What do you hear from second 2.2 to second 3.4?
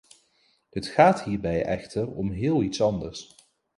heel iets anders.